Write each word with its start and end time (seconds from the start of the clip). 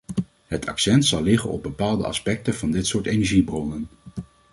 Het 0.47 0.65
accent 0.67 1.05
zal 1.05 1.23
liggen 1.23 1.49
op 1.49 1.63
bepaalde 1.63 2.03
aspecten 2.05 2.53
van 2.55 2.71
dit 2.71 2.87
soort 2.87 3.05
energiebronnen. 3.05 3.87